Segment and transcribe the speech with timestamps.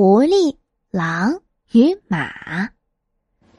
[0.00, 0.54] 狐狸、
[0.92, 1.40] 狼
[1.72, 2.68] 与马，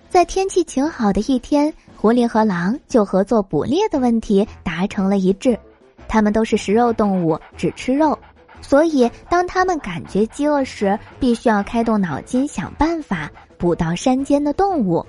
[0.10, 5.60] 在天气晴好的一天，狐狸和狼就合作捕猎的问题达成了一致。
[6.08, 8.18] 它们都是食肉动物，只吃肉，
[8.62, 15.06] 所以当它们感觉饥饿时，必须要开动脑筋想办法捕到山间的动物，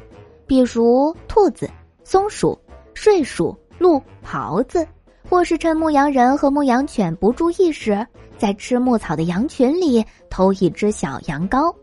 [0.48, 1.70] 比如兔子、
[2.02, 2.58] 松鼠、
[2.92, 4.84] 睡鼠、鹿、狍子，
[5.30, 8.04] 或是趁牧羊人和牧羊犬不注意时。
[8.36, 11.74] 在吃牧草的羊群里偷一只小羊羔，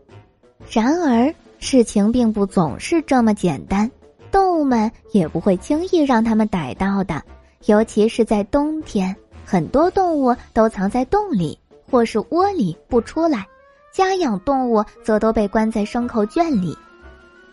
[0.68, 3.88] 然而事情并不总是这么简单，
[4.32, 7.22] 动物们也不会轻易让他们逮到的，
[7.66, 9.14] 尤其是在冬天，
[9.44, 11.56] 很多动物都藏在洞里
[11.88, 13.46] 或是窝里不出来，
[13.92, 16.76] 家养动物则都被关在牲口圈里。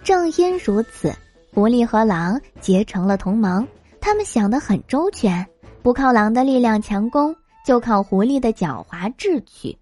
[0.03, 1.13] 正因如此，
[1.53, 3.67] 狐狸和狼结成了同盟，
[4.01, 5.45] 他们想得很周全，
[5.85, 7.35] 不靠狼的力量强攻。
[7.63, 9.75] 就靠狐狸的狡猾智取。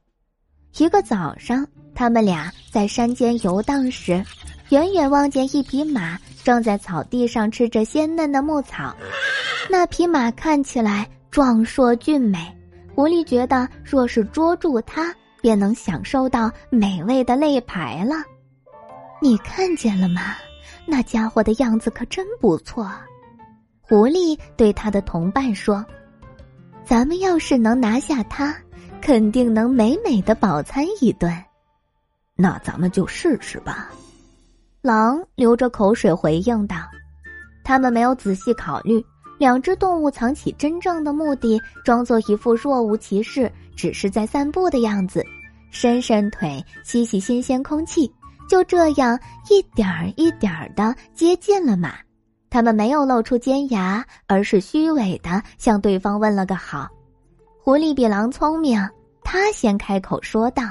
[0.78, 4.24] 一个早上，他们俩在山间游荡时，
[4.70, 8.96] 远远望见一匹马正在草地上吃着鲜嫩的牧草。
[9.70, 12.40] 那匹马看起来壮硕俊美，
[12.96, 18.16] 狐狸觉得若是捉住它，便能享受到美味的肋排了。
[19.22, 20.36] 你看见了吗？
[20.86, 22.90] 那家伙的样子可真不错。
[23.84, 25.86] 狐狸对他的同伴说。
[26.86, 28.54] 咱们要是能拿下它，
[29.02, 31.32] 肯定能美美的饱餐一顿。
[32.36, 33.90] 那咱们就试试吧。
[34.82, 36.76] 狼流着口水回应道
[37.64, 39.02] ：“他们没有仔细考虑，
[39.38, 45.26] 两只动物藏起真正的目的，装作一副若无其事，只是在散步的样子，
[45.72, 48.12] 伸伸腿，吸吸新鲜空气，
[48.50, 49.18] 就这样
[49.50, 51.96] 一点儿一点儿的接近了马。”
[52.54, 56.88] 他们没有露出尖牙，而是虚伪的向对方问了个好。
[57.60, 58.80] 狐狸比狼聪明，
[59.24, 60.62] 他先开口说道：“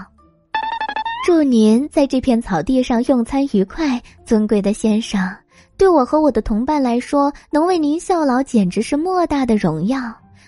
[1.26, 5.28] 祝您在这片草地上用餐愉快，尊贵的先生。
[5.76, 10.00] 对我和我的同伴来说，能为您效劳简直是莫大的荣耀。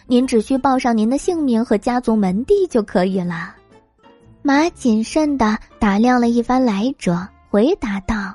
[0.07, 3.57] 您只需报上您的姓名和家族门第就可以了。”
[4.41, 8.33] 马谨慎的打量了一番来者，回答道。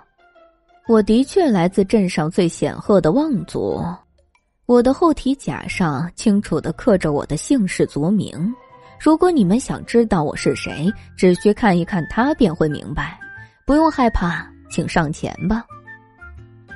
[0.89, 3.79] 我的确来自镇上最显赫的望族，
[4.65, 8.51] 我的后蹄甲上清楚的刻着我的姓氏族名。
[8.99, 13.19] 如果你们想知道我是谁，只需看一看他便会明白。
[13.67, 15.63] 不用害怕，请上前吧。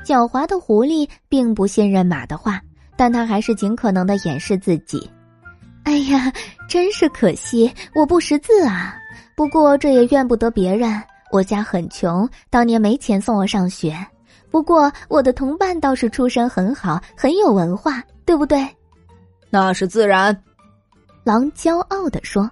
[0.05, 2.61] 狡猾的狐狸并不信任马的话，
[2.95, 5.09] 但他还是尽可能的掩饰自己。
[5.85, 6.31] 哎呀，
[6.69, 8.95] 真是可惜，我不识字啊。
[9.35, 11.01] 不过这也怨不得别人。
[11.33, 13.97] 我家很穷，当年没钱送我上学。
[14.51, 18.63] 不过我的同伴倒是出身很好，很有文化，对不对？
[19.49, 20.43] 那是自然。
[21.23, 22.47] 狼骄傲地说。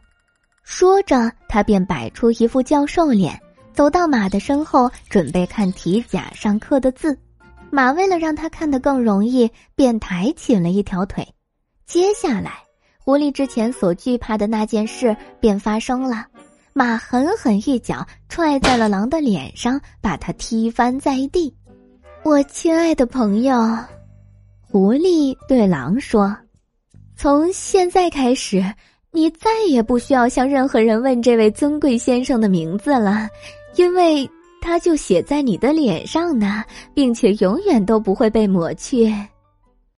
[0.63, 3.39] 说着，他便摆出一副教授脸，
[3.71, 7.15] 走到马的身后，准备看蹄甲上刻的字。
[7.69, 11.27] 马为了让他看得更容易，便抬起了一条腿。
[11.85, 12.53] 接下来，
[12.97, 16.25] 狐狸之前所惧怕的那件事便发生了。
[16.73, 21.53] 马狠狠一脚踹在了狼的脸上，把他踢翻在地。
[22.23, 23.53] 我亲爱的朋友，
[24.61, 26.35] 狐狸对狼说
[27.17, 28.63] ：“从现在开始，
[29.11, 33.27] 你再也不需要向任何人问这位尊贵先生的名字了，
[33.75, 34.29] 因为
[34.61, 39.13] 他就写在你的脸上呢，并且永远都不会被抹去。”